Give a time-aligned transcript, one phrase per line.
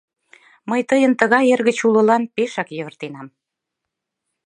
[0.69, 3.27] —Мый тыйын тыгай эргыч улылан пешак йывыртенам.